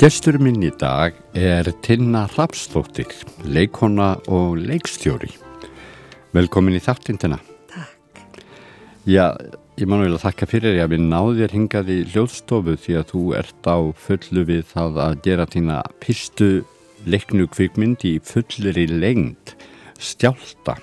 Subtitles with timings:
[0.00, 3.10] Gestur minn í dag er Tinna Rapsdóttir,
[3.44, 5.28] leikona og leikstjóri.
[6.32, 7.36] Velkomin í þáttindina.
[7.68, 8.22] Takk.
[9.04, 9.36] Já,
[9.76, 13.06] ég man vel að þakka fyrir ég að við náðir hingað í hljóðstofu því að
[13.12, 13.76] þú ert á
[14.06, 16.50] fullu við það að gera þína pistu
[17.04, 19.52] leiknu kvikmyndi í fullir í lengd,
[20.00, 20.80] stjálta,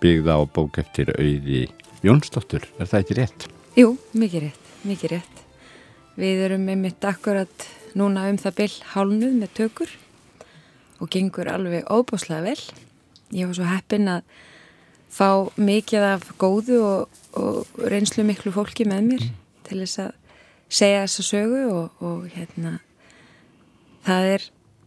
[0.00, 1.66] byggða á bók eftir auði
[2.00, 2.64] Jónsdóttur.
[2.80, 3.50] Er það ekki rétt?
[3.76, 5.48] Jú, mikið rétt, mikið rétt.
[6.16, 9.94] Við erum með mitt akkurat núna um það byll hálnuð með tökur
[11.00, 12.60] og gengur alveg óbáslega vel.
[13.34, 14.26] Ég var svo heppin að
[15.12, 19.40] fá mikið af góðu og, og reynslu miklu fólki með mér mm.
[19.68, 20.12] til þess að
[20.66, 22.76] segja þessa sögu og, og hérna
[24.06, 24.46] það er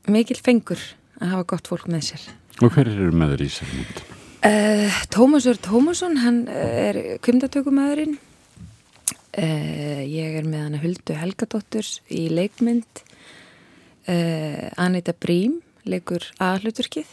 [0.09, 0.81] mikil fengur
[1.19, 2.30] að hafa gott fólk með sér.
[2.59, 4.02] Og hver eru með þér í sér?
[4.39, 8.17] Uh, Tómasur Tómasson, hann er kvimdatökumæðurinn
[9.40, 13.04] Uh, ég er með hana Huldu Helgadóttur í leikmynd.
[14.09, 17.08] Uh, Anita Brím leikur aðhluturkið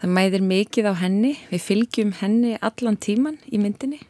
[0.00, 1.32] það mæðir mikið á henni.
[1.50, 4.00] Við fylgjum henni allan tíman í myndinni.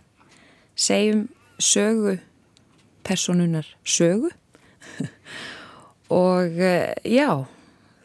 [0.76, 1.26] Segjum
[1.62, 2.18] sögu
[3.06, 4.32] personunar sögu.
[6.10, 7.46] Og uh, já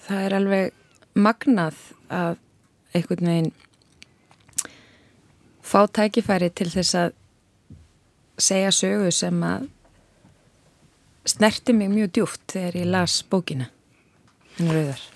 [0.06, 0.78] það er alveg
[1.14, 2.38] magnað að
[2.96, 3.52] einhvern veginn
[5.62, 7.18] fá tækifæri til þess að
[8.44, 9.70] segja sögu sem að
[11.30, 13.70] snerti mig mjög djúft þegar ég las bókina
[14.58, 15.10] henni rauðar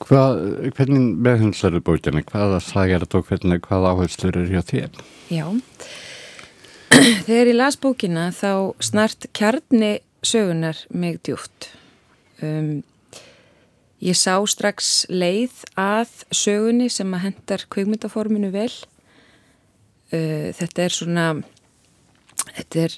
[0.00, 0.38] Hvað,
[0.72, 2.22] hvernig meðhundslar er bókina?
[2.24, 5.00] Hvaða sagar þetta og hvernig, hvaða áherslur er hjá þér?
[5.28, 5.44] Já
[7.26, 11.68] Þegar ég las bókina þá snart kjarni sögunar mig djúft
[12.40, 12.80] um,
[14.00, 21.26] Ég sá strax leið að sögunni sem að hendar kveikmyndaforminu vel uh, Þetta er svona
[22.52, 22.96] þetta er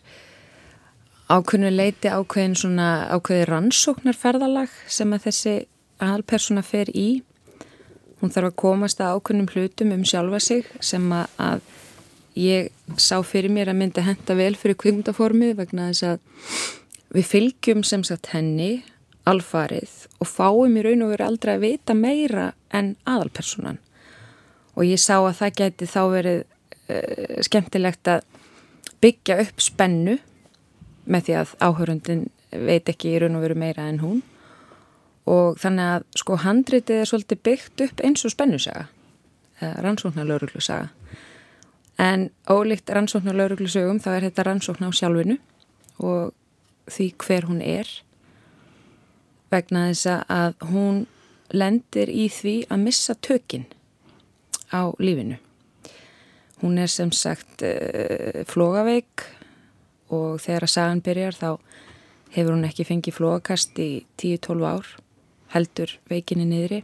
[1.29, 5.57] ákveðinu leiti ákveðin svona ákveði rannsóknarferðalag sem að þessi
[5.99, 7.09] aðalpersona fer í.
[8.19, 11.63] Hún þarf að komast að ákveðnum hlutum um sjálfa sig sem að
[12.39, 12.71] ég
[13.01, 16.21] sá fyrir mér að myndi henda vel fyrir kvindaformið vegna þess að
[17.17, 18.85] við fylgjum sem sagt henni
[19.29, 23.81] alfarið og fáum í raun og veru aldrei að vita meira en aðalpersonan
[24.77, 28.27] og ég sá að það geti þá verið uh, skemmtilegt að
[29.03, 30.19] byggja upp spennu
[31.09, 34.21] með því að áhörundin veit ekki í raun og veru meira en hún.
[35.29, 38.89] Og þannig að sko handritið er svolítið byggt upp eins og spennusaga
[39.61, 40.89] rannsóknar lauruglusaga
[41.99, 45.39] en ólíkt rannsóknar lauruglusögum þá er þetta rannsóknar á sjálfinu
[45.99, 46.35] og
[46.87, 47.91] því hver hún er
[49.51, 51.07] vegna þess að hún
[51.51, 53.67] lendir í því að missa tökinn
[54.71, 55.41] á lífinu
[56.63, 59.25] Hún er sem sagt uh, flogaveik
[60.15, 61.51] og þegar að sagan byrjar þá
[62.35, 64.89] hefur hún ekki fengið flogakast í 10-12 ár,
[65.55, 66.83] heldur veikinni niðri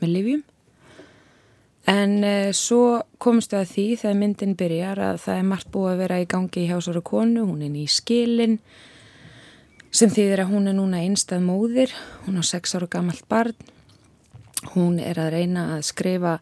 [0.00, 0.42] með livjum.
[1.92, 6.02] En uh, svo komstu að því þegar myndin byrjar að það er margt búið að
[6.02, 8.58] vera í gangi í hjásara konu, hún er í skilin
[9.96, 11.92] sem þýðir að hún er núna einstað móðir,
[12.26, 13.54] hún á 6 ára gammalt barn,
[14.74, 16.38] hún er að reyna að skrifa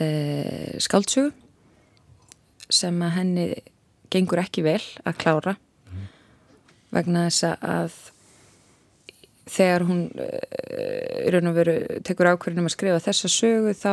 [0.00, 1.32] uh, skáldsögu
[2.68, 3.48] sem að henni
[4.12, 6.06] gengur ekki vel að klára mm.
[6.96, 7.96] vegna þess að
[9.48, 13.92] þegar hún uh, raun og veru tekur ákverðinum að skrifa þessa sögu þá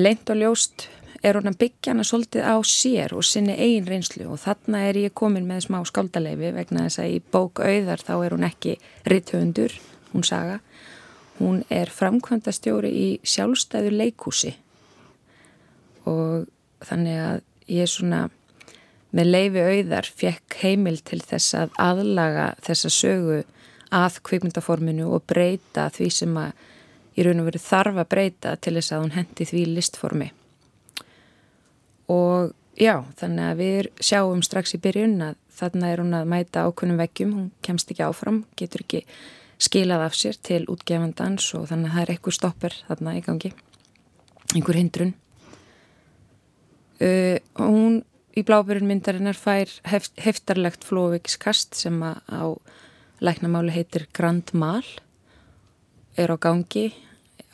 [0.00, 0.88] leint og ljóst
[1.22, 4.98] er hún að byggja hana svolítið á sér og sinni eigin reynslu og þarna er
[5.04, 8.76] ég komin með smá skáldaleifi vegna þess að í bók auðar þá er hún ekki
[9.06, 9.76] ritthöndur,
[10.12, 10.58] hún saga
[11.42, 14.54] hún er framkvæmdastjóri í sjálfstæðu leikúsi
[16.08, 16.46] og
[16.86, 18.28] þannig að ég svona
[19.12, 23.42] með leifi auðar fekk heimil til þess að aðlaga þessa sögu
[23.92, 26.54] að kvikmyndaforminu og breyta því sem að
[27.12, 30.30] í raun og veru þarf að breyta til þess að hún hendi því listformi.
[32.12, 36.64] Og já, þannig að við sjáum strax í byrjun að þarna er hún að mæta
[36.64, 39.04] ákunnum veggjum, hún kemst ekki áfram, getur ekki
[39.62, 43.52] skilað af sér til útgefandans og þannig að það er einhver stoppur þarna í gangi,
[44.56, 45.12] einhver hindrun.
[47.02, 48.02] Uh, hún
[48.38, 52.42] í blábyrjun myndarinnar fær heft, heftarlegt flóvikskast sem á
[53.22, 54.84] læknamáli heitir Grand Mal,
[56.18, 56.90] er á gangi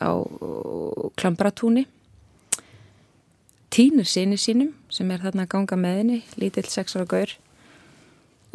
[0.01, 0.15] á
[1.19, 1.85] Klambratúni,
[3.69, 7.35] týnir síni sínum sem er þarna að ganga með henni, lítill sexar og gaur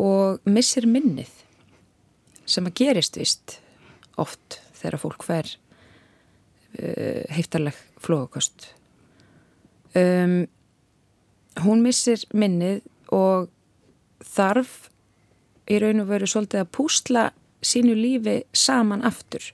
[0.00, 1.43] og missir minnið
[2.46, 3.58] sem að gerist vist
[4.20, 8.70] oft þegar fólk fær uh, heiftarleg flóðakost
[9.94, 10.44] um,
[11.64, 12.82] hún missir minnið
[13.14, 13.50] og
[14.24, 14.88] þarf
[15.70, 17.28] í raun og veru svolítið að púsla
[17.64, 19.46] sínu lífi saman aftur.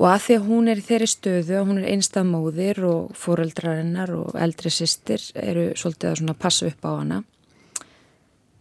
[0.00, 3.10] Og að því að hún er í þeirri stöðu og hún er einstað móðir og
[3.18, 7.18] fóreldrarinnar og eldri sýstir eru svolítið að passa upp á hana.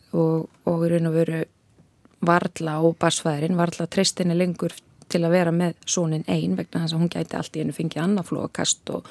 [0.09, 1.43] Og, og í raun og veru
[2.25, 4.75] varla og basfæðurinn varla treystinni lengur
[5.09, 8.03] til að vera með sónin einn vegna þess að hún gæti allt í hennu fengið
[8.03, 9.07] annaflókast og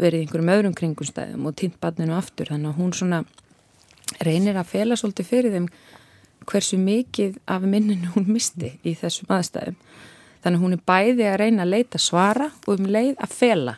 [0.00, 3.24] verið einhverjum öðrum kringumstæðum og týnt barninu aftur þannig að hún svona
[4.20, 5.68] reynir að fela svolítið fyrir þeim
[6.50, 9.76] hversu mikið af minninu hún misti í þessum aðstæðum
[10.40, 13.76] Þannig að hún er bæði að reyna að leita svara og um leið að fela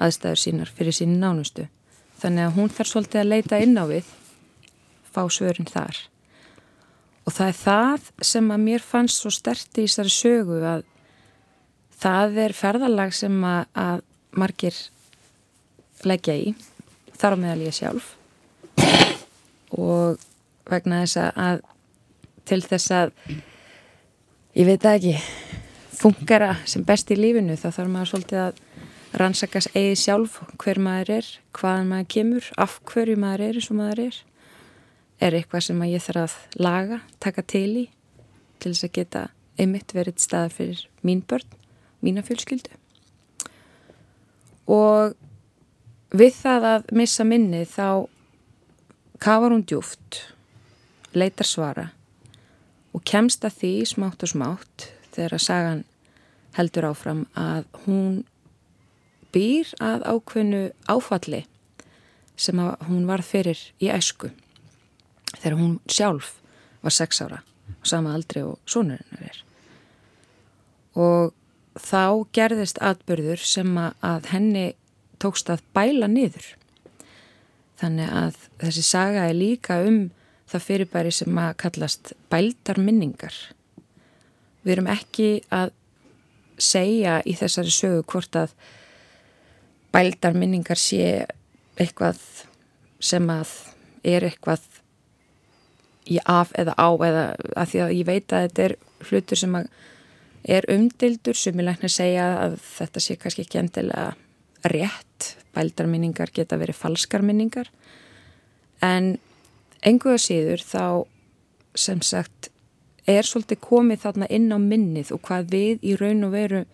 [0.00, 1.66] aðstæður sínar fyrir sín nánustu.
[2.22, 4.08] Þannig að hún þarf svolítið að leita inn á við,
[5.12, 5.98] fá svörin þar.
[7.24, 10.84] Og það er það sem að mér fannst svo sterti í þessari sögu að
[12.04, 14.02] það er ferðalag sem að, að
[14.36, 14.80] margir
[16.04, 16.52] leggja í,
[17.16, 18.10] þar á meðal ég sjálf.
[19.74, 20.20] Og
[20.68, 21.62] vegna þess að
[22.44, 23.14] til þess að,
[24.58, 25.14] ég veit ekki,
[25.94, 28.60] fungara sem best í lífinu þá þarf maður svolítið að
[29.14, 33.78] rannsakast eigið sjálf hver maður er, hvaðan maður kemur, af hverju maður er eins og
[33.78, 34.20] maður er.
[35.22, 37.84] Er eitthvað sem ég þarf að laga, taka til í
[38.58, 39.22] til þess að geta
[39.60, 41.46] einmitt verið staðar fyrir mín börn,
[42.02, 42.72] mína fjölskyldu.
[44.70, 45.14] Og
[46.14, 48.08] við það að missa minni þá
[49.22, 50.22] kafar hún djúft,
[51.14, 51.90] leitar svara
[52.94, 55.82] og kemst að því smátt og smátt þegar að sagan
[56.54, 58.22] heldur áfram að hún
[59.34, 61.44] býr að ákveðnu áfalli
[62.38, 64.30] sem hún var fyrir í æsku
[65.44, 66.34] þegar hún sjálf
[66.80, 67.42] var sex ára
[67.78, 69.38] og sama aldri og sonurinnar er.
[70.96, 71.32] Og
[71.80, 74.66] þá gerðist atbyrður sem að henni
[75.20, 76.46] tókst að bæla niður.
[77.80, 80.06] Þannig að þessi saga er líka um
[80.50, 83.36] það fyrirbæri sem að kallast bældar minningar
[84.64, 85.72] við erum ekki að
[86.60, 88.54] segja í þessari sögu hvort að
[89.94, 91.26] bældar minningar sé
[91.80, 92.20] eitthvað
[93.04, 93.52] sem að
[94.06, 94.64] er eitthvað
[96.10, 97.24] í af eða á eða
[97.56, 98.76] að því að ég veit að þetta er
[99.08, 99.56] hlutur sem
[100.44, 104.12] er umdildur sem ég lækna að segja að þetta sé kannski ekki endilega
[104.68, 107.68] rétt, bældar minningar geta verið falskar minningar.
[108.84, 109.16] En
[109.84, 110.84] enguða síður þá
[111.74, 112.50] sem sagt
[113.10, 116.64] er svolítið komið þarna inn á minnið og hvað við í raun og veru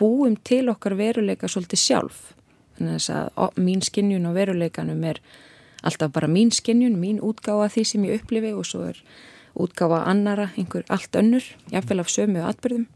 [0.00, 2.20] búum til okkar veruleika svolítið sjálf.
[2.76, 5.20] Þannig að, mín skinnjun og veruleikanum er
[5.82, 8.98] alltaf bara mín skinnjun, mín útgáfa því sem ég upplifi og svo er
[9.58, 12.86] útgáfa annara, einhver allt önnur, jáfnveil af sömu atbyrðum.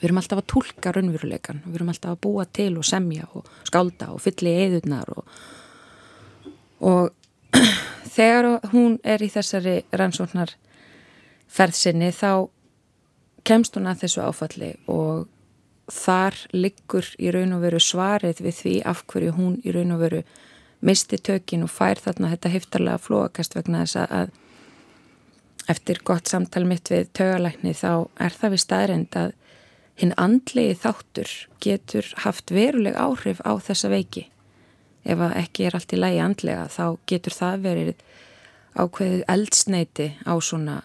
[0.00, 3.48] Við erum alltaf að tólka raunveruleikan, við erum alltaf að búa til og semja og
[3.68, 5.34] skálda og fylli eðunar og,
[6.80, 7.10] og
[8.16, 10.54] þegar hún er í þessari rannsóknar
[11.50, 12.48] ferðsynni þá
[13.44, 15.28] kemst hún að þessu áfalli og
[15.90, 20.04] þar liggur í raun og veru svarið við því af hverju hún í raun og
[20.04, 20.22] veru
[20.80, 24.32] misti tökin og fær þarna þetta heftarlega flóakast vegna þess að
[25.70, 29.32] eftir gott samtal mitt við tögalækni þá er það við staðrind að
[30.00, 34.26] hinn andlegi þáttur getur haft veruleg áhrif á þessa veiki.
[35.04, 37.92] Ef ekki er allt í lægi andlega þá getur það verið
[38.80, 40.76] ákveðið eldsneiti á svona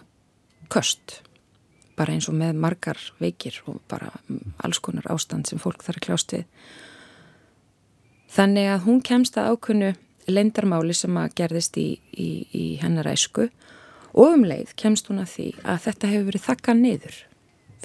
[0.72, 1.20] köst
[1.96, 4.10] bara eins og með margar veikir og bara
[4.64, 6.44] alls konar ástand sem fólk þarf að kljást við.
[8.32, 9.92] Þannig að hún kemst að ákunnu
[10.26, 13.48] leindarmáli sem að gerðist í, í, í hennar æsku
[14.16, 17.18] og um leið kemst hún að því að þetta hefur verið þakkað niður.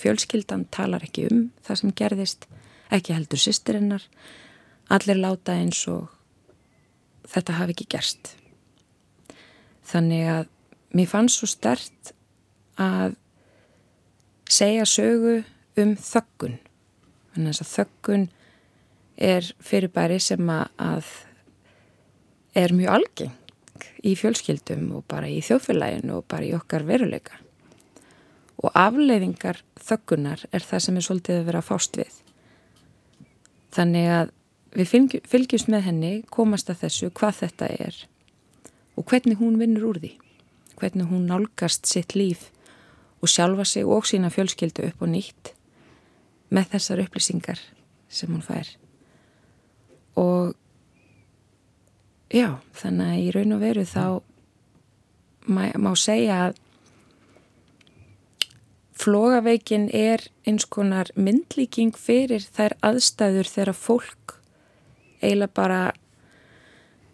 [0.01, 2.47] Fjölskyldan talar ekki um það sem gerðist,
[2.89, 4.05] ekki heldur sýstirinnar,
[4.89, 6.09] allir láta eins og
[7.29, 8.33] þetta hafi ekki gerst.
[9.91, 10.49] Þannig að
[10.95, 12.13] mér fannst svo stert
[12.81, 13.17] að
[14.51, 15.41] segja sögu
[15.79, 16.57] um þöggun.
[17.35, 18.29] Þannig að þöggun
[19.17, 21.07] er fyrirbæri sem að
[22.57, 23.37] er mjög algeng
[24.05, 27.37] í fjölskyldum og bara í þjóðfélaginu og bara í okkar veruleika.
[28.61, 32.11] Og afleiðingar þöggunar er það sem er svolítið að vera fást við.
[33.73, 34.33] Þannig að
[34.77, 38.01] við fylgjumst með henni, komast að þessu, hvað þetta er
[38.99, 40.11] og hvernig hún vinnur úr því.
[40.77, 42.49] Hvernig hún nálgast sitt líf
[43.21, 45.53] og sjálfa sig og sína fjölskyldu upp og nýtt
[46.51, 47.61] með þessar upplýsingar
[48.11, 48.67] sem hún fær
[50.19, 50.55] og
[52.31, 54.05] já, þannig að í raun og veru þá
[55.47, 56.59] má, má segja að
[59.01, 64.35] flogaveikin er eins konar myndlíking fyrir þær aðstæður þegar fólk
[65.21, 65.81] eiginlega bara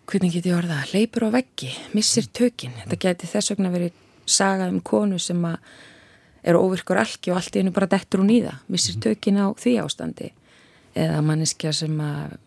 [0.07, 3.95] hvernig get ég orða, leipur á veggi missir tökin, þetta geti þess vegna verið
[4.27, 5.57] sagað um konu sem að
[6.47, 9.51] er óvirkur alki og allt í hennu bara dettur hún í það, missir tökin á
[9.57, 10.29] því ástandi.
[10.97, 12.37] Eða manneskja sem að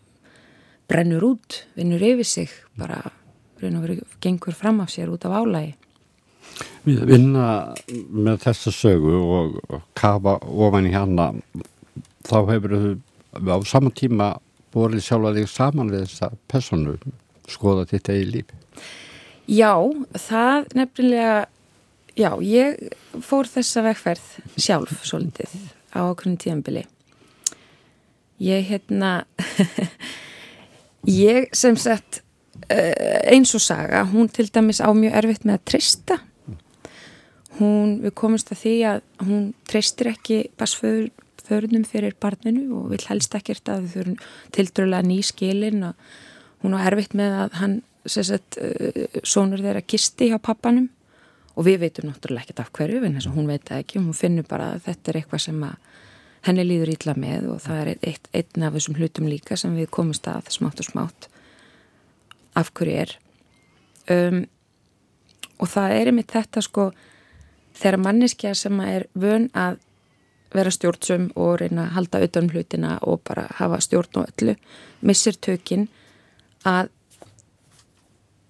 [0.90, 3.00] brennur út, vinnur yfir sig bara
[3.60, 5.76] verið, gengur fram af sér út af álægi
[6.84, 7.46] Við vinna
[8.10, 11.30] með þessa sögu og kafa ofan í hana
[12.26, 12.74] þá hefur
[13.36, 14.30] þau á saman tíma
[14.74, 16.96] borðið sjálfa þig saman við þessa personu
[17.50, 18.50] skoða þetta í líf.
[19.50, 19.74] Já,
[20.14, 21.36] það nefnilega
[22.18, 22.80] já, ég
[23.24, 25.54] fór þessa vegferð sjálf svolítið
[25.94, 26.84] á okkur tíðanbili
[28.40, 29.24] ég hérna
[31.08, 32.22] ég sem sagt
[32.68, 36.20] eh, eins og saga, hún til dæmis á mjög erfitt með að trista
[37.60, 43.34] hún, við komumst að því að hún tristir ekki basförunum fyrir barninu og vil helst
[43.36, 44.18] ekkert að þau þurfum
[44.56, 46.10] tildröla ný skilin og
[46.64, 47.76] hún á erfitt með að hann
[48.06, 50.88] sagt, eh, sonur þeirra kisti hjá pappanum.
[51.58, 53.98] Og við veitum náttúrulega ekkert af hverju en þess að hún veit ekki.
[53.98, 55.74] Og hún finnur bara að þetta er eitthvað sem að
[56.46, 59.90] henni líður ítla með og það er eitt, einn af þessum hlutum líka sem við
[59.92, 61.28] komumst að smátt og smátt.
[62.56, 63.14] Af hverju er.
[64.10, 64.42] Um,
[65.60, 66.90] og það er einmitt þetta sko
[67.76, 69.78] þegar manneskja sem er vön að
[70.50, 74.56] vera stjórnsum og reyna að halda auðvitað um hlutina og bara hafa stjórn og öllu
[75.06, 75.86] missir tökinn
[76.66, 76.90] að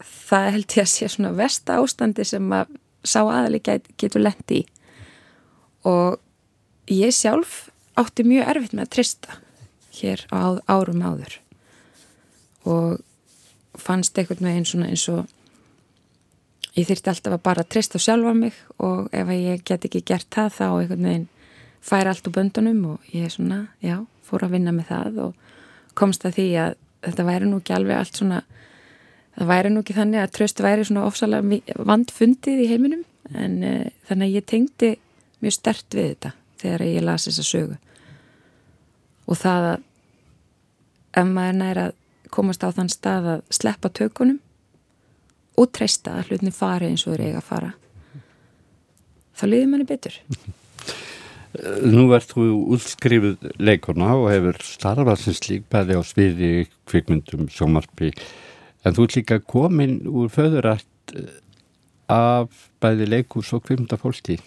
[0.01, 2.73] það held ég að sé svona vest ástandi sem að
[3.05, 4.63] sá aðali get, getur lendi
[5.89, 6.21] og
[6.91, 7.69] ég sjálf
[8.01, 9.39] átti mjög erfitt með að trista
[10.01, 11.37] hér á árum áður.
[12.69, 13.01] Og
[13.81, 15.37] fannst eitthvað með eins og eins og
[16.77, 20.57] ég þurfti alltaf að bara trista sjálfa mig og ef ég get ekki gert það
[20.59, 21.29] þá eitthvað með einn
[21.81, 25.53] fær allt úr böndunum og ég svona, já, fór að vinna með það og
[25.99, 26.75] komst að því að
[27.07, 28.41] þetta væri nú ekki alveg allt svona
[29.37, 33.07] það væri nú ekki þannig að tröst væri svona ofsalega vandfundið í heiminum.
[33.31, 34.91] En uh, þannig að ég tengdi
[35.41, 37.79] mjög stert við þetta þegar ég lasi þessa sögu
[39.31, 39.83] og það að
[41.21, 41.97] ef maður næra að
[42.31, 44.39] komast á þann stað að sleppa tökunum
[45.59, 47.73] og treysta að hlutin fari eins og er eiga að fara
[49.35, 50.17] þá liður manni betur.
[51.91, 52.45] Nú ert þú
[52.77, 56.51] útskrifuð leikona og hefur starfað sem slík bæði á sviði
[56.87, 58.13] kvikmyndum sjómarpi
[58.85, 61.29] En þú ert líka komin úr föðurætt eh,
[62.11, 64.39] af bæði leikús og kvimdafólki.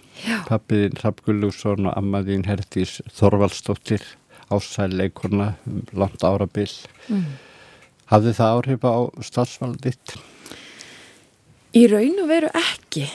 [0.47, 4.01] Pappiðinn Rappgullusson og ammaðinn Hertís Þorvaldstóttir,
[4.51, 6.75] ásæleikurna, um langt árabill.
[7.07, 7.25] Mm.
[8.11, 10.15] Hafði það áhrif á starfsvalditt?
[11.73, 13.07] Í raun og veru ekki.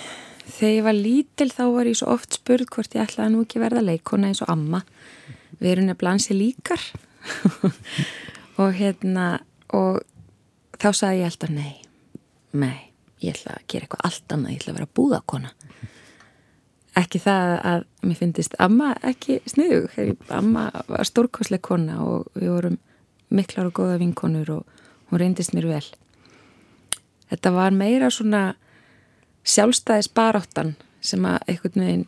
[0.49, 3.61] Þegar ég var lítil þá var ég svo oft spurð hvort ég ætlaði nú ekki
[3.63, 4.81] verða leikona eins og amma.
[5.61, 6.83] Við erum nefnilega ansi líkar
[8.63, 9.29] og hérna
[9.77, 10.01] og
[10.81, 11.75] þá sagði ég alltaf nei,
[12.57, 12.77] nei,
[13.23, 15.53] ég ætla að gera eitthvað allt annað, ég ætla að vera búðakona.
[16.97, 19.93] Ekki það að mér finnist amma ekki sniðug,
[20.33, 22.79] amma var stórkosleik kona og við vorum
[23.29, 24.79] miklar og góða vinkonur og
[25.11, 25.85] hún reyndist mér vel.
[27.29, 28.43] Þetta var meira svona
[29.49, 32.07] sjálfstæðis baráttan sem að einhvern veginn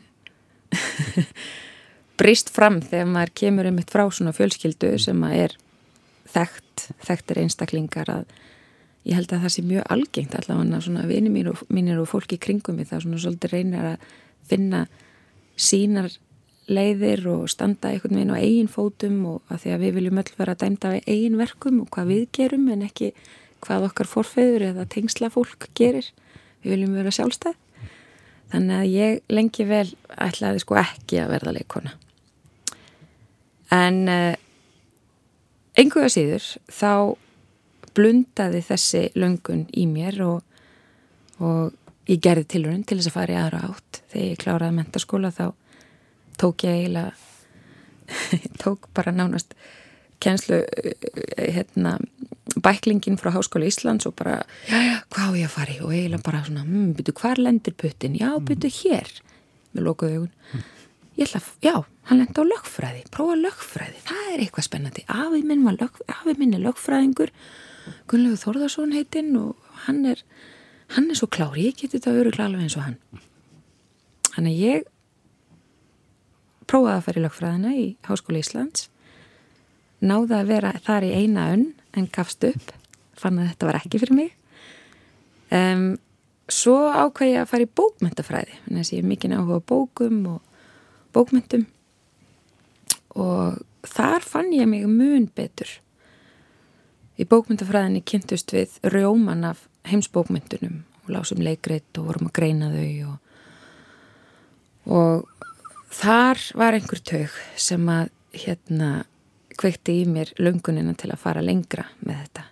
[2.21, 5.57] brist fram þegar maður kemur einmitt frá svona fjölskyldu sem að er
[6.31, 8.25] þekkt, þekktir einstaklingar að
[9.09, 12.39] ég held að það sé mjög algengt allavega svona vini mín og, mínir og fólki
[12.41, 14.11] kringum mig það svona svolítið reynir að
[14.50, 14.83] finna
[15.61, 16.11] sínar
[16.71, 20.35] leiðir og standa einhvern veginn á eigin fótum og að því að við viljum öll
[20.38, 23.11] vera dæmda við eigin verkum og hvað við gerum en ekki
[23.64, 26.07] hvað okkar forfeyður eða tengsla fólk gerir.
[26.62, 27.59] Við viljum vera sjálfstæð.
[28.52, 31.99] Þannig að ég lengi vel ætlaði sko ekki að verða leikona
[33.71, 34.35] en uh,
[35.78, 36.92] einhverja síður þá
[37.97, 40.42] blundaði þessi löngun í mér og,
[41.42, 41.75] og
[42.11, 44.00] ég gerði tilurinn til þess að fara í aðra átt.
[44.11, 45.45] Þegar ég kláraði mentaskóla þá
[46.40, 47.12] tók ég eiginlega
[48.62, 49.55] tók bara nánast
[50.21, 51.97] kjenslu eh, hérna,
[52.61, 55.79] bæklingin frá Háskóla Íslands og bara, já, já, hvað á ég að fara í?
[55.81, 59.14] Og eiginlega bara svona, hm, byrju, hvar lendir puttin já, byrju, hér.
[59.73, 60.35] Með lokuðu augun.
[60.52, 60.69] Mm.
[61.21, 61.75] ég ætla, já,
[62.09, 63.02] hann lendi á lögfræði.
[63.14, 65.05] Prófa lögfræði, það er eitthvað spennandi.
[65.12, 66.00] Afið minn lög,
[66.31, 67.33] minn er lögfræðingur.
[68.11, 70.23] Gunnlegu Þórðarsson heitinn og hann er
[70.94, 72.99] hann er svo klár, ég geti þetta öruglega alveg eins og hann.
[74.30, 74.88] Þannig að ég
[76.70, 78.88] prófaði að fara í lögfræðina í Háskóli Íslands
[80.00, 81.66] náði að vera þar í eina önn
[81.99, 82.70] en gafst upp
[83.20, 84.30] fann að þetta var ekki fyrir mig.
[85.50, 85.99] Um,
[86.50, 90.40] svo ákvæði ég að fara í bókmyndafræði þannig að ég er mikið áhuga bókum og
[91.14, 91.66] bókmyndum
[93.18, 95.70] og þar fann ég mig mun betur.
[97.20, 103.11] Í bókmyndafræðinni kynntust við rjóman af heimsbókmyndunum og lásum leikreitt og vorum að greina þau
[103.11, 103.18] og
[104.90, 105.28] og
[105.92, 108.90] þar var einhver taug sem að hérna
[109.61, 112.44] kveikti í mér löngunina til að fara lengra með þetta.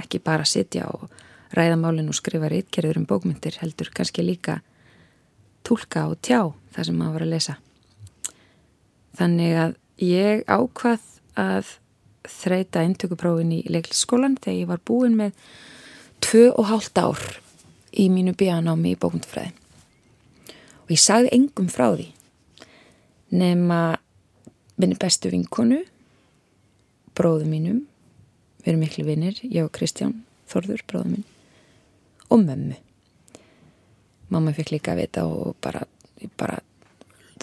[0.00, 1.10] Ekki bara sitja og
[1.54, 4.60] ræða málinn og skrifa rítkerður um bókmyndir heldur kannski líka
[5.64, 7.56] tólka og tjá það sem maður var að lesa.
[9.14, 11.04] Þannig að ég ákvað
[11.38, 11.76] að
[12.24, 15.36] þreita eintökuprófin í leiklisskólan þegar ég var búin með
[16.24, 17.20] tvö og hálft ár
[17.92, 19.52] í mínu bíanámi í bókmyndafræði
[20.84, 22.10] og ég sagði engum frá því
[23.34, 23.80] nema
[24.80, 25.82] minni bestu vinkonu
[27.14, 27.84] bróðu mínum
[28.64, 31.24] við erum miklu vinnir, ég og Kristján Þorður, bróðu minn
[32.32, 32.76] og mömmu.
[34.32, 35.84] Mamma fikk líka að vita og bara,
[36.40, 36.56] bara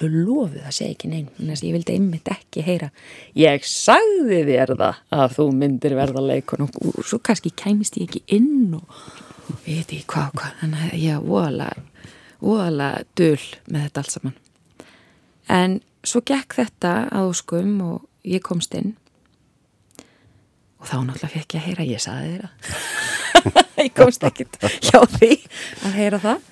[0.01, 2.89] þau lofuð að segja ekki neinn þannig að ég vildi einmitt ekki heyra.
[3.37, 8.09] Ég sagði þér það að þú myndir verða leikon og, og svo kannski kæmist ég
[8.09, 8.85] ekki inn og
[9.65, 10.57] veit ekki hvað hvað.
[10.61, 11.59] Þannig að ég var
[12.41, 14.37] óalega döl með þetta allt saman.
[15.51, 18.95] En svo gekk þetta að óskum og ég komst inn.
[20.81, 24.97] Og þá náttúrulega fekk ég að heyra ég sagði þér að ég komst ekkit hjá
[25.17, 25.33] því
[25.85, 26.47] að heyra það.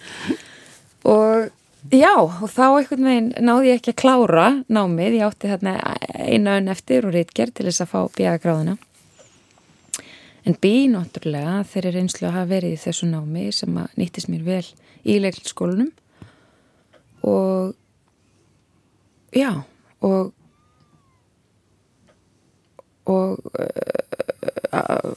[1.10, 1.50] Og
[1.90, 5.72] Já, og þá einhvern veginn náði ég ekki að klára námið, ég átti þarna
[6.22, 8.76] eina önn eftir og reytgerð til þess að fá bíagráðina.
[10.46, 14.44] En bí náttúrulega þeirri reynslu að hafa verið í þessu námi sem að nýttist mér
[14.46, 14.68] vel
[15.02, 15.90] í leikskólunum
[17.26, 17.74] og
[19.34, 19.50] já,
[20.06, 20.34] og
[23.10, 25.10] og uh,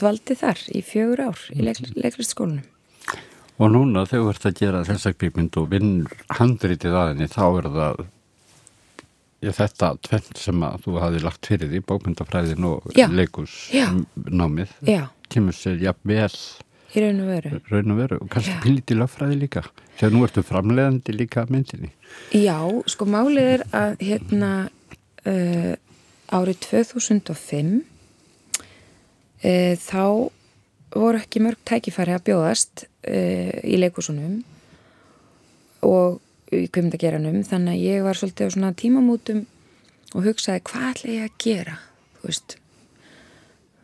[0.00, 2.64] dvaldi þar í fjögur ár í leikskólunum.
[3.58, 7.68] Og núna þegar þú ert að gera þessa kvíkmynd og vinnur handrítið aðinni þá er
[7.74, 8.04] það
[9.42, 14.74] já, þetta tvent sem að þú hafi lagt fyrir því, bókmyndafræðin og leikusnámið
[15.28, 16.32] kemur sér jafn vel
[16.88, 18.18] í raun og veru, raun og, veru.
[18.22, 19.62] og kannski pínlítið lögfræði líka
[19.98, 21.90] þegar nú ertu framlegandi líka myndinni.
[22.32, 22.56] Já,
[22.88, 24.52] sko málið er að hérna
[25.28, 25.74] uh,
[26.32, 27.74] árið 2005
[29.42, 30.04] uh, þá
[30.94, 34.40] voru ekki mörg tækifæri að bjóðast uh, í leikusunum
[35.86, 36.20] og
[36.54, 39.44] í kvimdageranum þannig að ég var svolítið á svona tímamótum
[40.14, 41.76] og hugsaði hvað ætla ég að gera?
[42.18, 42.56] Þú veist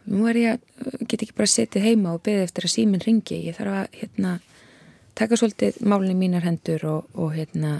[0.09, 3.40] nú er ég að, get ekki bara setið heima og beðið eftir að síminn ringi
[3.49, 4.35] ég þarf að hérna
[5.14, 7.79] taka svolítið málinni mínar hendur og, og hérna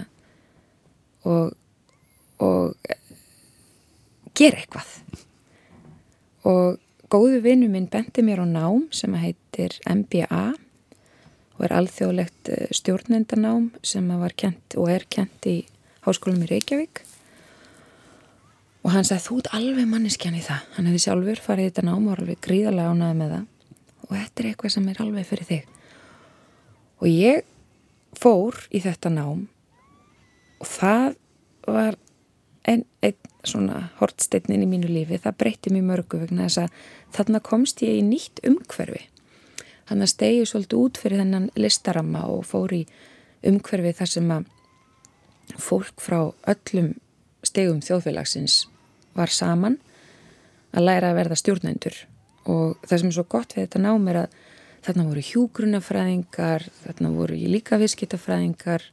[1.25, 1.53] og
[2.43, 2.75] og
[4.35, 4.89] gera eitthvað.
[6.45, 6.79] Og
[7.15, 10.43] góðu vinnu minn bendi mér á nám sem heitir MBA
[11.55, 15.61] og er alþjóðlegt eh, stjórnendanám sem var kent og er kent í
[16.03, 17.03] háskólum í Reykjavík.
[18.83, 20.67] Og hann sagði þú ert alveg manneskjan í það.
[20.75, 23.45] Hann hefði sjálfur farið í þetta nám og var alveg gríðarlega ánaði með það.
[24.05, 25.71] Og þetta er eitthvað sem er alveg fyrir þig.
[26.99, 27.47] Og ég
[28.19, 29.47] fór í þetta nám
[30.59, 31.15] og það
[31.65, 31.97] var
[32.65, 36.79] einn ein, svona hortsteinin í mínu lífi það breytti mjög mörgu vegna þess að
[37.17, 39.03] þarna komst ég í nýtt umhverfi.
[39.85, 42.81] Hann að stegi svolítið út fyrir þennan listaramma og fór í
[43.45, 44.47] umhverfi þar sem að
[45.61, 46.95] fólk frá öllum
[47.45, 48.63] stegum þjóðfélagsins
[49.13, 49.77] var saman
[50.75, 51.99] að læra að verða stjórnendur.
[52.49, 54.39] Og það sem er svo gott við þetta nám er að
[54.85, 58.83] þarna voru hjúgrunafræðingar, þarna voru líka viðskiptafræðingar,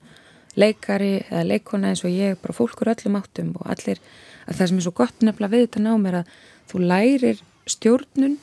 [0.59, 4.01] leikari eða leikona eins og ég, bara fólkur öllum áttum og allir,
[4.47, 6.33] að það sem er svo gott nefnilega við þetta nám er að
[6.73, 8.39] þú lærir stjórnun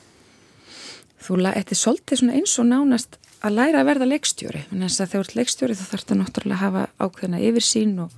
[1.19, 4.65] þú, þetta er svolítið eins og nánast að læra að verða leikstjóri.
[4.69, 7.93] Þannig að þegar þú ert leikstjóri þá þarf það náttúrulega að hafa ákveðna yfir sín
[8.03, 8.15] og,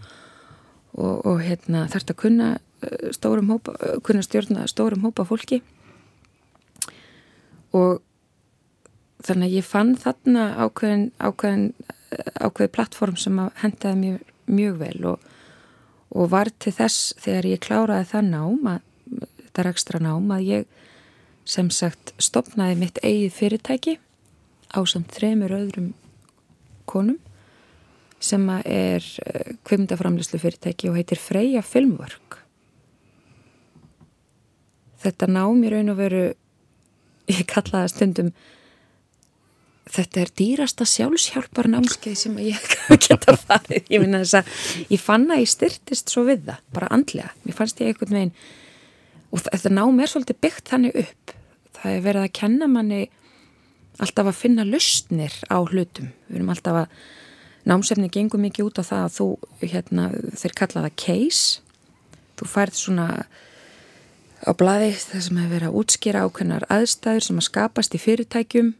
[0.96, 5.26] og, og hérna, þarf það að kunna uh, stórum hópa, uh, kunna stjórna stórum hópa
[5.30, 5.62] fólki.
[7.78, 8.02] Og
[9.22, 11.68] þannig að ég fann þarna ákveðin ákveðin
[12.42, 15.26] ákveði plattform sem hendaði mjög, mjög vel og,
[16.12, 18.86] og var til þess þegar ég kláraði það nám að,
[19.46, 20.80] þetta er ekstra nám að ég
[21.48, 23.98] sem sagt stopnaði mitt eigið fyrirtæki
[24.72, 25.92] á samt þremur öðrum
[26.90, 27.20] konum
[28.22, 32.38] sem er eh, fyrirtæki og heitir Freyja Filmwork.
[35.02, 36.26] Þetta nám í raun og veru,
[37.36, 38.32] ég kallaði stundum,
[39.90, 42.72] þetta er dýrasta sjálfshjálpar námskeið sem ég
[43.08, 43.90] geta farið.
[43.90, 47.34] Ég finna þess að ég fann að ég styrtist svo við það, bara andlega.
[47.46, 48.36] Mér fannst ég einhvern veginn
[49.32, 51.36] og þetta nám er svolítið byggt þannig upp
[51.82, 53.02] það er verið að kenna manni
[54.02, 57.00] alltaf að finna lustnir á hlutum við erum alltaf að
[57.70, 59.28] námsefni gengur mikið út á það að þú
[59.62, 60.10] hérna,
[60.42, 61.62] þeir kalla það case
[62.40, 63.08] þú færð svona
[64.42, 68.72] á bladi það sem hefur verið að útskýra ákveðnar aðstæður sem að skapast í fyrirtækjum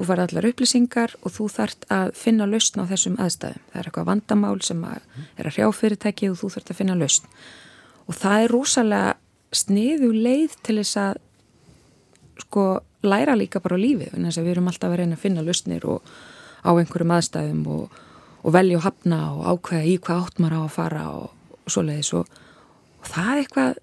[0.00, 3.64] þú fær allar upplýsingar og þú þart að finna lausn á þessum aðstæðum.
[3.68, 5.00] Það er eitthvað vandamál sem að
[5.36, 7.26] er að hrjá fyrirtæki og þú þart að finna lausn.
[8.08, 9.10] Og það er rosalega
[9.60, 11.20] sniðu leið til þess að
[12.40, 12.64] sko
[13.04, 14.14] læra líka bara lífið.
[14.14, 16.14] Þannig að við erum alltaf að reyna að finna lausnir og
[16.64, 17.98] á einhverjum aðstæðum og,
[18.40, 21.74] og velja og hafna og ákveða í hvað átt maður á að fara og, og
[21.74, 22.40] svoleiðis og,
[23.00, 23.82] og það eitthvað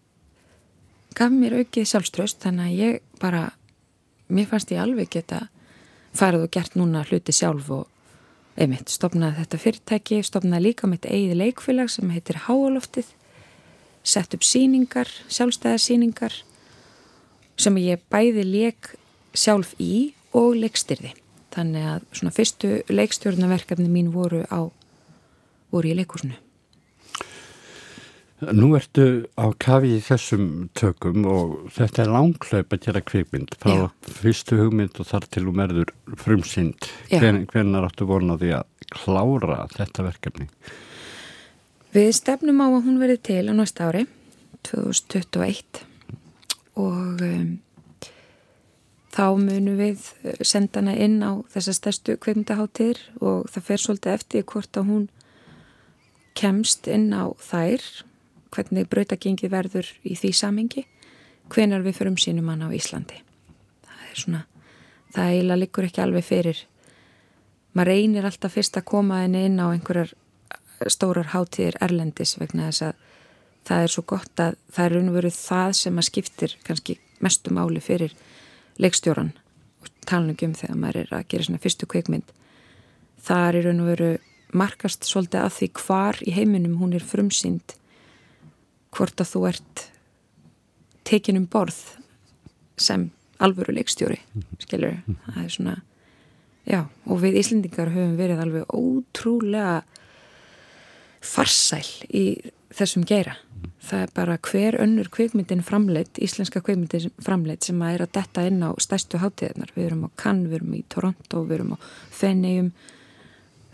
[1.17, 3.43] gaf mér aukið sjálfströst þannig að ég bara,
[4.29, 5.45] mér fannst ég alveg geta
[6.17, 7.85] farið og gert núna hluti sjálf og
[8.57, 13.11] einmitt stopnaði þetta fyrirtæki, stopnaði líka mitt eigið leikfélag sem heitir Háaloftið
[14.07, 16.41] sett upp síningar, sjálfstæðarsíningar
[17.59, 18.93] sem ég bæði leik
[19.37, 21.13] sjálf í og leikstyrði
[21.53, 24.69] þannig að svona fyrstu leikstjórnaverkefni mín voru á
[25.73, 26.37] voru í leikúsinu
[28.37, 33.71] Nú ertu á kafi í þessum tökum og þetta er langklaup að gera kvikmynd frá
[33.73, 33.85] Já.
[34.19, 36.85] fyrstu hugmynd og þar til um erður frumsynd.
[37.09, 40.45] Hven, hvernig áttu voruð að klára þetta verkefni?
[41.97, 44.03] Við stefnum á að hún verið til á næsta ári,
[44.69, 45.81] 2021
[46.77, 47.47] og um,
[49.17, 50.11] þá munum við
[50.45, 55.07] senda hana inn á þessa stærstu kvikmyndaháttir og það fer svolítið eftir hvort að hún
[56.37, 57.81] kemst inn á þær
[58.53, 60.85] hvernig brautagengi verður í því samengi
[61.53, 63.21] hvenar við förum sínum hann á Íslandi.
[63.87, 64.43] Það er svona
[65.15, 66.63] það eiginlega likur ekki alveg fyrir.
[67.73, 70.13] Maður reynir alltaf fyrst að koma henni inn á einhverjar
[70.91, 73.03] stórar hátíðir erlendis vegna þess að
[73.67, 77.81] það er svo gott að það er veru það sem að skiptir kannski mestu máli
[77.83, 78.13] fyrir
[78.77, 79.33] leikstjóran
[79.81, 82.31] og talningum þegar maður er að gera svona fyrstu kveikmynd
[83.27, 84.11] það er veru
[84.53, 87.75] markast svolítið að því hvar í heiminum hún er frumsýnd
[88.97, 89.83] hvort að þú ert
[91.07, 91.77] tekin um borð
[92.77, 93.09] sem
[93.43, 94.59] alvöru leikstjóri mhm.
[94.63, 95.19] skilur, mhm.
[95.27, 95.75] það er svona
[96.67, 99.81] já, og við Íslendingar höfum verið alveg ótrúlega
[101.27, 102.25] farsæl í
[102.73, 103.71] þessum geira mhm.
[103.89, 108.45] það er bara hver önnur kveikmyndin framleitt, íslenska kveikmyndin framleitt sem að er að detta
[108.49, 111.77] inn á stærstu hátíðnar, við erum á Cannes, við erum í Toronto við erum á
[112.11, 112.73] Feneum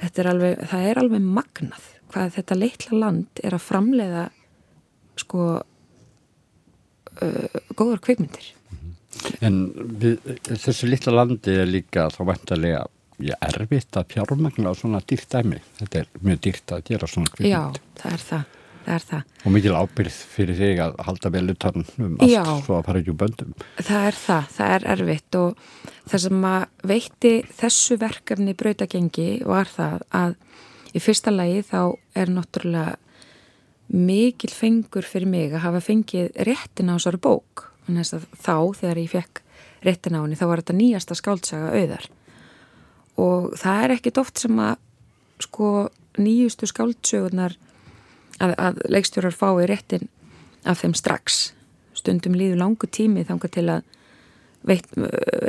[0.04, 4.24] þetta er alveg, það er alveg magnað hvað þetta leitla land er að framleiða
[5.22, 5.62] sko
[7.22, 8.54] uh, góðar kveikmyndir
[9.46, 9.60] En
[10.02, 10.18] við,
[10.50, 12.82] þessu litla landi er líka þá vantarlega
[13.46, 15.60] erfitt að fjármagna á svona dýrt dæmi.
[15.80, 19.22] Þetta er mjög dýrt að gera svona kveikmynd Já, það er það, það, er það.
[19.46, 23.04] og mikil ábyrð fyrir þig að halda vel utan um allt Já, svo að fara
[23.04, 23.54] ekki úr böndum.
[23.80, 25.64] Það er það, það er erfitt og
[26.10, 30.36] það sem að veitti þessu verkefni brautagengi var það að
[30.94, 31.80] í fyrsta lagi þá
[32.18, 32.98] er náttúrulega
[33.92, 37.70] mikil fengur fyrir mig að hafa fengið réttin á þessari bók.
[37.84, 39.42] Þá þegar ég fekk
[39.84, 42.08] réttin á henni þá var þetta nýjasta skáltsaga auðar.
[43.20, 44.78] Og það er ekkit oft sem að
[45.44, 45.70] sko
[46.18, 47.58] nýjustu skáltsögunar
[48.40, 50.08] að, að leikstjórar fái réttin
[50.64, 51.42] af þeim strax.
[51.98, 53.84] Stundum líður langu tími þanga til að
[54.68, 54.88] veit,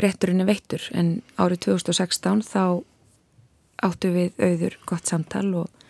[0.02, 0.82] rétturinn er veittur.
[0.92, 2.82] En árið 2016 þá
[3.84, 5.83] áttu við auður gott samtal og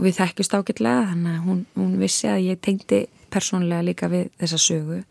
[0.00, 4.30] og við þekkjast ágætlega þannig að hún, hún vissi að ég tengdi persónlega líka við
[4.40, 5.02] þessa sögu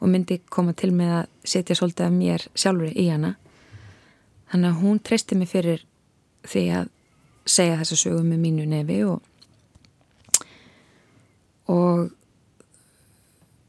[0.00, 3.36] og myndi koma til með að setja svolítið af mér sjálfur í hana.
[4.50, 5.84] Þannig að hún treysti mig fyrir
[6.42, 6.90] því að
[7.54, 9.22] segja þessa sögu með mínu nefi og
[11.70, 12.10] og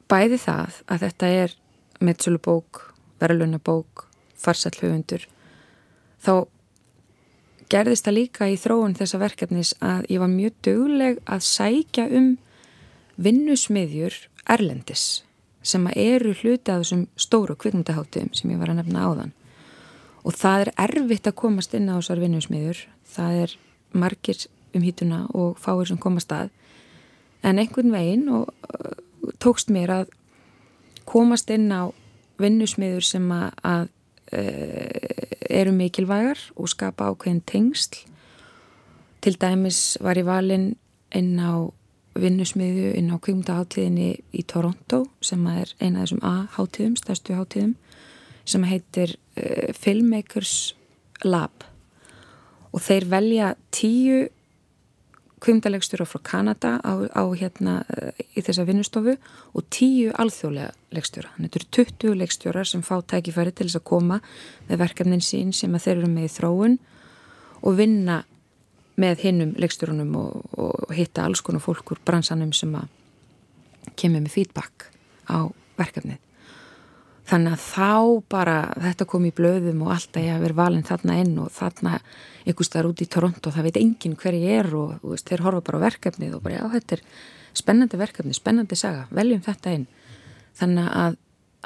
[0.09, 1.53] bæði það að þetta er
[2.01, 2.81] meðsölubók,
[3.21, 4.07] verðlunabók
[4.41, 5.29] farsall höfundur
[6.25, 6.33] þá
[7.71, 12.31] gerðist það líka í þróun þessa verkefnis að ég var mjög döguleg að sækja um
[13.21, 14.17] vinnusmiðjur
[14.51, 15.23] Erlendis
[15.63, 19.35] sem eru hluti af þessum stóru kvikmyndaháttum sem ég var að nefna áðan.
[20.25, 22.81] Og það er erfitt að komast inn á þessar vinnusmiðjur.
[23.13, 23.53] Það er
[23.93, 26.49] margir um hýtuna og fáir sem komast að.
[27.45, 30.11] En einhvern veginn og uh, tókst mér að
[31.09, 31.89] komast inn á
[32.41, 33.89] vinnusmiður sem að,
[34.31, 38.05] eru mikilvægar og skapa ákveðin tengsl.
[39.21, 40.71] Til dæmis var ég valinn
[41.13, 41.69] inn á
[42.17, 47.75] vinnusmiðju inn á kvimdaháttíðinni í Toronto sem er eina af þessum A-háttíðum, stærstu háttíðum
[48.47, 50.73] sem heitir uh, Filmmakers
[51.23, 51.63] Lab
[52.71, 54.25] og þeir velja tíu
[55.41, 61.33] kvimdalegstjóra frá Kanada á, á hérna uh, í þessa vinnustofu og tíu alþjóðlega leikstjóra.
[61.35, 64.19] Þannig að þetta eru 20 leikstjórar sem fá tækifæri til þess að koma
[64.69, 66.77] með verkefnin sín sem að þeir eru með í þróun
[67.61, 68.21] og vinna
[69.01, 72.89] með hinnum leikstjórunum og, og hitta alls konar fólk úr bransanum sem að
[73.97, 74.91] kemur með feedback
[75.25, 75.49] á
[75.79, 76.19] verkefnið.
[77.31, 77.91] Þannig að þá
[78.31, 81.99] bara þetta kom í blöðum og alltaf ég hafi verið valin þarna inn og þarna
[82.51, 85.63] ykkur staðar út í Toronto það veit enginn hver ég er og veist, þeir horfa
[85.67, 87.03] bara á verkefnið og bara já þetta er
[87.61, 89.85] spennandi verkefni, spennandi saga veljum þetta inn.
[90.59, 91.17] Þannig að,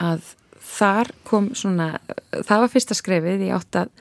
[0.02, 0.34] að
[0.66, 1.90] þar kom svona
[2.34, 3.94] það var fyrsta skrefið ég átt að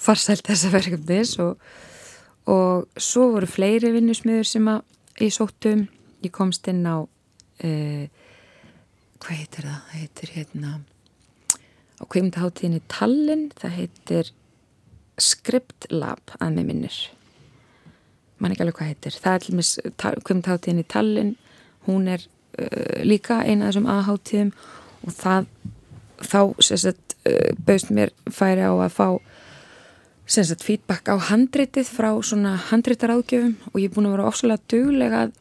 [0.00, 1.60] farsælt þessa verkefnis og,
[2.48, 5.86] og svo voru fleiri vinnusmiður sem að ég sóttum
[6.24, 8.04] ég komst inn á uh,
[9.20, 9.80] hvað heitir það?
[9.86, 10.72] það heitir hérna
[12.00, 14.32] á kvimtaháttíðinni Tallinn það heitir
[15.20, 16.98] Script Lab að með minnir
[18.40, 19.46] mann ekki alveg hvað heitir það er
[20.08, 21.34] alveg kvimtaháttíðinni Tallinn
[21.88, 24.54] hún er uh, líka eina af þessum aðháttíðum
[25.04, 25.50] og það
[26.20, 29.06] þá sérstætt uh, baust mér færi á að fá
[30.30, 32.12] sérstætt feedback á handritið frá
[32.70, 35.38] handritaráðgjöfum og ég er búin að vera ofsalega duglega að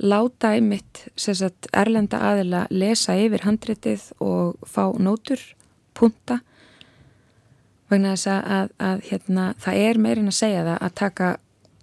[0.00, 5.40] láta einmitt sagt, erlenda aðila lesa yfir handritið og fá nótur,
[5.94, 6.40] punta
[7.90, 11.30] vegna þess að, að, að hérna, það er meirinn að segja það að taka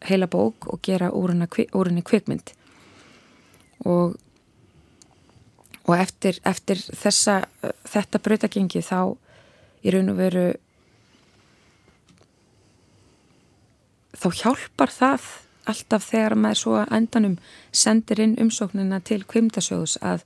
[0.08, 2.54] heila bók og gera úr henni kvikmynd.
[3.86, 4.16] Og
[5.88, 7.42] og eftir, eftir þessa,
[7.88, 9.16] þetta brautagengi þá
[9.88, 10.48] í raun og veru
[14.18, 15.30] þá hjálpar það
[15.72, 17.38] alltaf þegar maður svo endanum
[17.72, 20.24] sendir inn umsóknina til kvimtasjóðs að,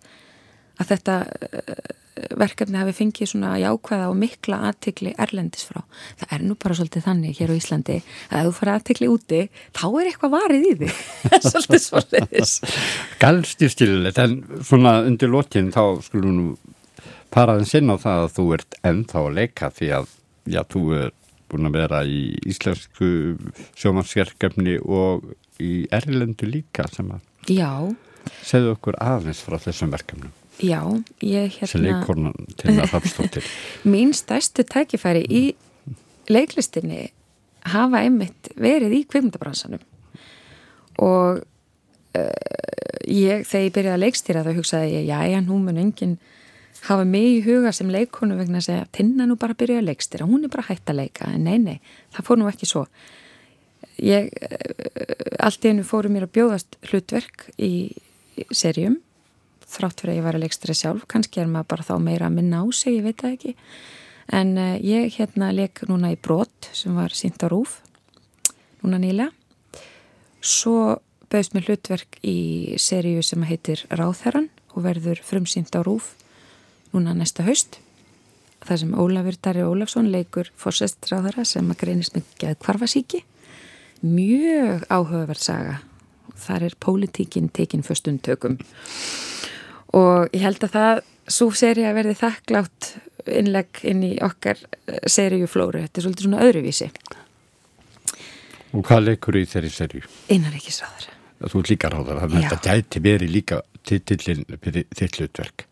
[0.79, 1.97] að þetta uh,
[2.37, 5.81] verkefni hafi fengið svona jákvæða og mikla aðtikli erlendis frá.
[6.19, 7.97] Það er nú bara svolítið þannig hér á Íslandi
[8.29, 9.41] að þú fara aðtikli úti
[9.77, 10.91] þá er eitthvað varið í því.
[11.51, 12.75] svolítið svolítið.
[13.21, 16.49] Galsti stililegt en svona undir lókin þá skulum nú
[17.31, 20.13] paraðin sinna á það að þú ert ennþá að leika því að
[20.51, 21.09] já, þú er
[21.51, 23.11] búin að vera í íslensku
[23.79, 27.71] sjómansverkefni og í Erlendu líka sem að Já.
[28.45, 30.31] segðu okkur aðeins frá þessum verkefnum.
[30.61, 30.81] Já,
[31.25, 33.45] ég hérna sem leikornan til að hafstóttir
[33.91, 35.43] Mín stærstu tækifæri í
[36.29, 37.07] leiklistinni
[37.71, 39.81] hafa einmitt verið í kvimundabransanum
[41.01, 42.29] og uh,
[43.07, 46.17] ég, þegar ég byrjaði að leikstýra þá hugsaði ég, já, já, nú mun enginn
[46.87, 49.89] hafa mig í huga sem leikonu vegna að segja tinna nú bara að byrja að
[49.91, 50.27] leikstýra.
[50.29, 51.77] Hún er bara hægt að leika, en nei, nei
[52.15, 52.85] það fór nú ekki svo.
[54.01, 57.93] Ég, eh, allt í hennu fóru mér að bjóðast hlutverk í
[58.49, 58.97] serjum
[59.71, 61.05] þrátt fyrir að ég var að leikstýra sjálf.
[61.07, 63.53] Kannski er maður bara þá meira að minna á sig ég veit það ekki.
[64.31, 67.79] En uh, ég hérna leik núna í brot sem var sínt á rúf
[68.81, 69.31] núna nýlega.
[70.41, 76.15] Svo bauðst mér hlutverk í serju sem heitir Ráþherran og verður frumsýnt á rúf
[76.93, 77.79] núna næsta haust
[78.61, 83.23] þar sem Ólafur Darri Ólafsson leikur fórsestráðara sem að greinist með geð kvarfasíki
[84.01, 85.77] mjög áhugaverð saga.
[86.41, 88.57] Þar er pólitíkin tekinn förstum tökum.
[89.93, 91.01] Og ég held að það
[91.31, 92.91] svo seri að verði þakklátt
[93.29, 96.87] innlegg inn í okkar eh, seriuflóru, þetta er svolítið svona öðruvísi.
[98.71, 100.05] Og hvað leikur í þeirri serju?
[100.31, 101.09] Einar ekki sáðar
[101.41, 105.65] Þú líka ráðar, þannig að þetta gæti verið líka fyrir þitt hlutverk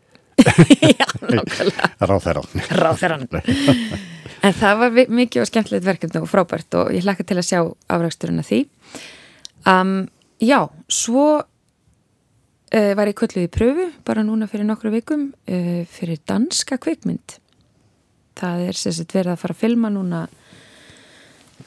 [1.00, 1.90] Já, nákvæmlega.
[2.00, 3.26] Ráþæran Ráþæran
[4.40, 7.60] En það var mikið og skemmtilegt verkefni og frábært og ég hlakka til að sjá
[7.92, 8.60] afræksturinn af því.
[9.68, 10.08] Um,
[10.40, 16.22] Já, svo uh, var ég kulluð í pröfu bara núna fyrir nokkru vikum uh, fyrir
[16.24, 17.36] danska kvikmynd.
[18.40, 20.22] Það er sérstætt verið að fara að filma núna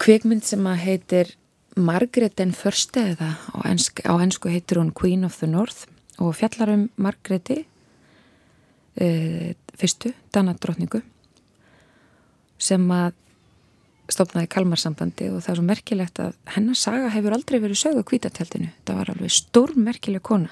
[0.01, 1.35] kvikmynd sem að heitir
[1.77, 5.85] Margaret den Förste eða á ennsku, heitir hún Queen of the North
[6.17, 7.63] og fjallar um Margareti
[8.95, 11.01] e, fyrstu, Danadrottningu
[12.63, 13.13] sem að
[14.11, 18.69] stopnaði Kalmarsambandi og það er svo merkilegt að hennar saga hefur aldrei verið sögu kvítatjaldinu,
[18.85, 20.51] það var alveg stór merkileg kona.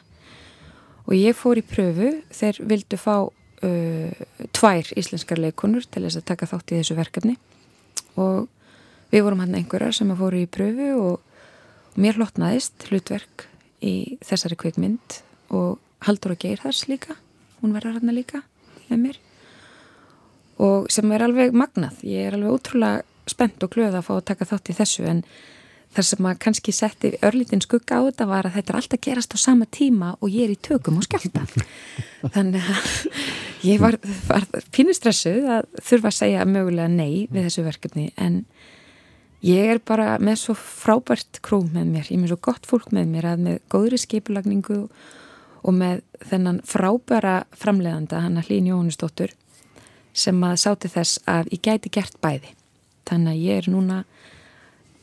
[1.09, 4.23] Og ég fór í pröfu, þeir vildu fá uh,
[4.55, 7.35] tvær íslenskar leikonur til þess að taka þátt í þessu verkefni.
[8.21, 8.47] Og
[9.11, 13.47] við vorum hann einhverjar sem að fóru í pröfu og mér hlotnaðist hlutverk
[13.83, 15.19] í þessari kveikmynd
[15.57, 17.17] og Haldur og Geir þars líka
[17.61, 18.43] hún verður hérna líka
[18.89, 19.21] með mér.
[20.61, 22.03] Og sem er alveg magnað.
[22.05, 25.23] Ég er alveg ótrúlega spennt og glöð að fá að taka þátt í þessu en
[25.91, 29.35] þar sem að kannski setti örlítinn skugga á þetta var að þetta er alltaf gerast
[29.35, 31.43] á sama tíma og ég er í tökum og skjálta
[32.35, 32.91] þannig að
[33.67, 33.97] ég var,
[34.29, 38.43] var pínustressuð að þurfa að segja mögulega nei við þessu verkefni en
[39.45, 42.93] ég er bara með svo frábært krú með mér, ég er með svo gott fólk
[42.95, 45.09] með mér að með góðri skipulagningu og
[45.61, 49.35] og með þennan frábæra framleiðanda, hann að Hlín Jóhannesdóttur
[50.13, 52.55] sem að sáti þess að ég gæti gert bæði.
[53.07, 54.01] Þannig að ég er núna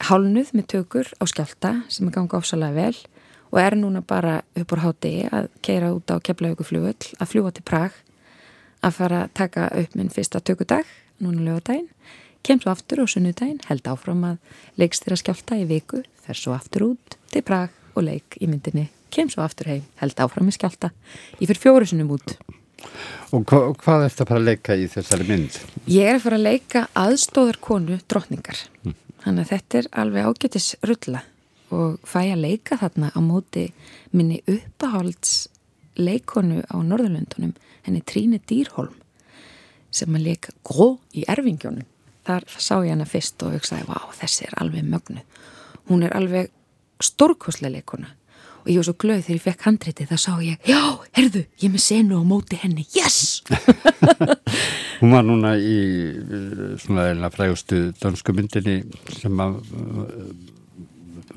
[0.09, 2.99] hálnuð með tökur á skjálta sem er ganga ásalega vel
[3.49, 7.65] og er núna bara upp úr háti að keira út á keflauguflugöll að fljúa til
[7.67, 7.97] Prag
[8.85, 10.87] að fara að taka upp minn fyrsta tökudag,
[11.19, 11.89] núna lögadaginn,
[12.47, 14.39] kem svo aftur á sunnudaginn, held áfram að
[14.79, 19.31] leikstýra skjálta í viku, fer svo aftur út til Prag og leik í myndinni, kem
[19.33, 20.91] svo aftur heim, held áfram með skjálta,
[21.39, 22.37] ég fyrir fjóru sinnum út.
[23.35, 25.59] Og hva, hvað er þetta að fara að leika í þessari mynd?
[25.91, 28.63] Ég er að fara að leika aðstóðarkonu drottningar,
[29.25, 31.25] þannig að þetta er alveg ágætis rulla.
[31.75, 33.67] Og fæ að leika þarna á móti
[34.17, 35.51] minni uppahalds
[36.01, 37.53] leikonu á Norðurlöndunum
[37.85, 38.95] henni Tríni Dýrholm
[39.93, 41.85] sem að leika gró í erfingjónum.
[42.25, 45.25] Þar sá ég hana fyrst og hugsaði vá þessi er alveg mögnu
[45.89, 46.51] hún er alveg
[47.01, 48.13] stórkoslega leikona
[48.65, 50.81] og ég var svo glöð þegar ég fekk handriti það sá ég, já,
[51.19, 53.19] herðu, ég er með senu á móti henni, yes!
[55.01, 55.79] Hún var núna í
[56.83, 58.81] svona eða frægustu dansku myndinni
[59.21, 59.61] sem að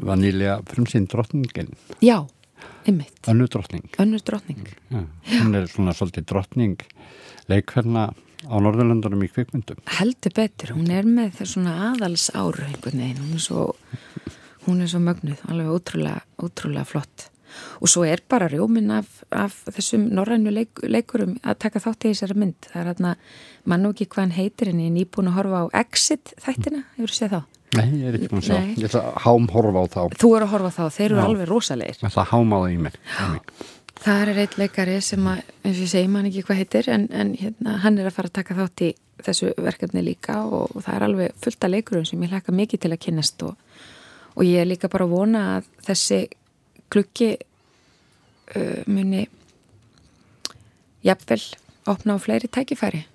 [0.02, 1.70] var nýlega frumsinn drottningin.
[2.02, 2.24] Já,
[2.88, 3.20] einmitt.
[3.30, 3.86] Önnu drottning.
[4.02, 4.66] Önnur drottning.
[4.90, 5.04] Já,
[5.36, 6.82] Hún er svona svolítið drottning
[7.52, 8.10] leikverna
[8.50, 9.82] á Norðurlöndunum í kvikmyndum.
[10.00, 13.66] Heldur betur, hún er með þess svona aðals áru einhvern veginn, hún er svo
[14.68, 17.28] hún er svo mögnuð, alveg ótrúlega ótrúlega flott.
[17.84, 22.14] Og svo er bara rjóminn af, af þessum norrænu leik, leikurum að taka þátt í
[22.14, 22.70] þessari mynd.
[22.70, 23.16] Það er hérna,
[23.68, 26.86] mann og ekki hvað hann heitir en ég er nýbúin að horfa á Exit þættina,
[26.96, 27.42] hefur þú séð þá?
[27.72, 30.02] Nei, ég er ekki búin að sjá, ég ætla að hám horfa á þá.
[30.20, 31.26] Þú er að horfa á þá, þeir eru Já.
[31.28, 32.00] alveg rosalegir.
[32.02, 32.98] Ég ætla að háma það í mér
[34.02, 37.04] Það er eitt leikari sem að, eins og ég segi mann ekki hvað heitir, en,
[37.14, 38.90] en hérna, hann er að fara að taka þátt í
[39.22, 42.82] þessu verkefni líka og, og það er alveg fullt af leikurum sem ég hlaka mikið
[42.82, 43.54] til að kynnast og,
[44.36, 46.22] og ég er líka bara að vona að þessi
[46.92, 49.26] klukki uh, muni
[51.06, 51.42] jafnvel
[51.90, 53.06] opna á fleiri tækifæri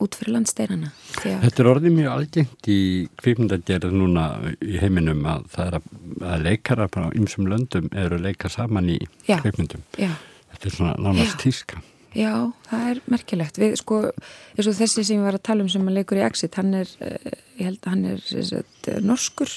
[0.00, 0.88] út fyrir landsteinana.
[1.20, 2.78] Þetta er orðið mjög algengt í
[3.20, 4.22] kvikmyndagerð núna
[4.64, 5.88] í heiminum að það er að,
[6.30, 8.96] að leikara bara á ymsum löndum eru að leika saman í
[9.28, 9.36] Já.
[9.42, 9.82] kvikmyndum.
[10.00, 10.14] já,
[10.54, 11.82] Þetta er svona nánast tíska.
[12.16, 12.32] Já,
[12.70, 13.60] það er merkilegt.
[13.60, 14.00] Við, sko,
[14.56, 16.72] eins og þessi sem ég var að tala um sem að leikur í Exit, hann
[16.80, 19.52] er, eh, ég held að hann er sagt, norskur,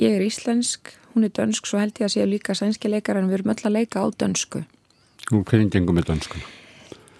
[0.00, 3.30] ég er íslensk, hún er dönsk, svo held ég að séu líka sænski leikar en
[3.30, 4.64] við erum öll að leika á dönsku.
[5.32, 6.52] Og hvernig gengum við dönskuna?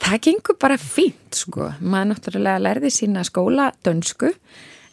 [0.05, 1.71] Það gengur bara fínt, sko.
[1.81, 4.35] Maður náttúrulega lærði sína skóla dönsku,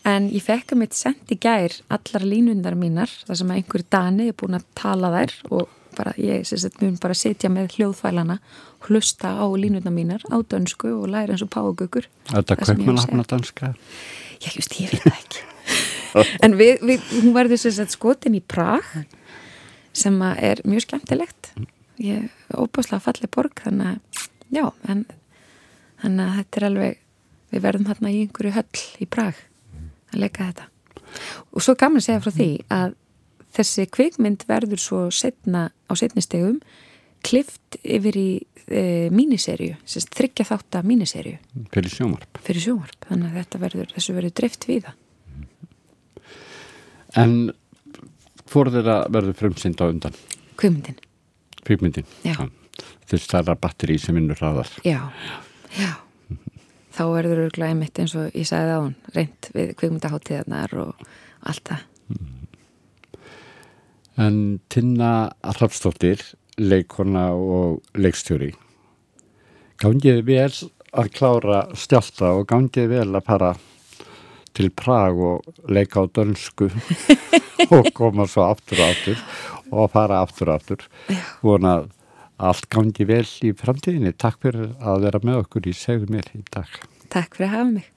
[0.07, 3.85] en ég fekk að mitt send í gær allar línundar mínar, þar sem að einhver
[3.91, 7.75] dani er búin að tala þær og bara, ég sem sagt, mun bara sitja með
[7.75, 8.39] hljóðfælana
[8.87, 12.07] hlusta á línundar mínar á dönsku og læra eins og págugur.
[12.31, 13.73] Þetta ég hef kaupmannahafna danska?
[14.41, 15.47] Já, just, ég veit það ekki.
[16.45, 18.87] en við, við, hún verður sem sagt skotin í Prag
[19.97, 21.51] sem að er mjög skemmtilegt.
[22.01, 25.05] Ég er óbáslega fallið borg, þannig að, já, en
[26.01, 27.01] þannig að þetta er alveg,
[27.51, 29.41] við verðum hérna í einhverju höll í Prag
[30.11, 30.69] að leika þetta.
[31.51, 32.95] Og svo gaman að segja frá því að
[33.51, 36.61] þessi kvikmynd verður svo setna á setnistegum
[37.25, 38.29] klift yfir í
[38.65, 41.35] e, míniserju, þryggja þátt að míniserju
[42.47, 42.97] Fyrir sjómarp.
[43.09, 45.00] þannig að þetta verður, þessu verður dreift við það
[47.19, 47.51] En
[48.51, 50.15] fór þeirra verður frumsynd á undan
[50.61, 52.07] kvikmyndin?
[52.25, 52.37] Já.
[53.09, 54.69] Þess stærra batteri sem vinnur hraðar.
[54.85, 55.11] já,
[55.77, 55.91] já
[56.91, 61.05] þá verður örgulega einmitt eins og ég sagði á hún reynd við kvikmyndaháttíðarnar og
[61.47, 61.87] allt það
[64.21, 66.19] En Tinna Hrafstóttir,
[66.59, 68.51] leikona og leikstjóri,
[69.81, 70.51] gangið vel
[70.91, 73.53] að klára stjálta og gangið vel að fara
[74.57, 76.69] til Prag og leika á dönsku
[77.75, 79.23] og koma svo aftur og aftur
[79.71, 80.85] og fara aftur og aftur.
[81.45, 81.79] Vona
[82.41, 84.11] allt gangi vel í framtíðinni.
[84.17, 86.69] Takk fyrir að vera með okkur í segðu mér í dag.
[87.13, 87.89] Takk fyrir að hafa mig